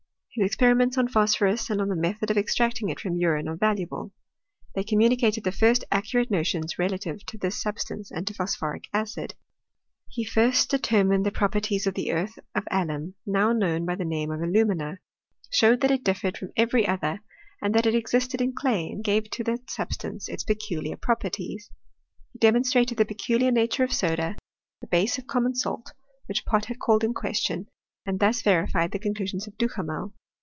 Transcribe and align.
His 0.33 0.45
experiments 0.45 0.97
on 0.97 1.09
phosphorus 1.09 1.69
and 1.69 1.81
on 1.81 1.89
the 1.89 1.95
method 1.97 2.31
of 2.31 2.37
extracting 2.37 2.87
it 2.87 3.01
from 3.01 3.17
urine 3.17 3.49
are 3.49 3.57
valuable; 3.57 4.13
they 4.73 4.81
com 4.85 4.99
municated 4.99 5.43
the 5.43 5.51
first 5.51 5.83
accurate 5.91 6.31
notions 6.31 6.79
relative 6.79 7.25
to 7.25 7.37
thiy 7.37 7.49
272 7.49 7.49
HISTOEY 7.49 7.49
OF 7.49 7.57
CHEMISTRY. 7.57 7.69
substance 7.69 8.11
and 8.11 8.27
to 8.27 8.33
phosphoric 8.33 8.83
acid. 8.93 9.35
He 10.07 10.23
first 10.23 10.69
deter* 10.71 11.03
mined 11.03 11.25
the 11.25 11.33
properties 11.33 11.85
of 11.85 11.95
the 11.95 12.13
earth 12.13 12.39
of 12.55 12.63
alum, 12.71 13.15
now 13.25 13.51
known 13.51 13.85
by 13.85 13.95
the 13.95 14.05
name 14.05 14.31
of 14.31 14.39
alumina; 14.41 14.99
showed 15.51 15.81
that 15.81 15.91
it 15.91 16.05
differed 16.05 16.37
from 16.37 16.53
every 16.55 16.87
other, 16.87 17.19
and 17.61 17.75
that 17.75 17.85
it 17.85 17.93
existed 17.93 18.39
in 18.39 18.53
clay, 18.53 18.89
and 18.89 19.03
gave 19.03 19.29
to 19.31 19.43
diat 19.43 19.69
substance 19.69 20.29
its 20.29 20.45
peculiar 20.45 20.95
properties. 20.95 21.69
He 22.31 22.39
de 22.39 22.53
monstrated 22.53 22.95
the 22.95 23.03
peculiar 23.03 23.51
nature 23.51 23.83
of 23.83 23.91
soda, 23.91 24.37
the 24.79 24.87
base 24.87 25.17
of 25.17 25.27
common 25.27 25.55
salt, 25.55 25.91
which 26.27 26.45
Pott 26.45 26.67
had 26.67 26.79
called 26.79 27.03
in 27.03 27.13
question, 27.13 27.67
and 28.05 28.17
thus 28.21 28.41
verified 28.41 28.91
the 28.91 28.97
conclusions 28.97 29.45
of 29.45 29.57
Duhamel. 29.57 30.13